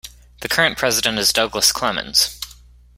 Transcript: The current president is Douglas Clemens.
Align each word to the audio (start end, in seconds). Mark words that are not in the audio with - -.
The 0.39 0.49
current 0.49 0.79
president 0.79 1.19
is 1.19 1.31
Douglas 1.31 1.71
Clemens. 1.71 2.39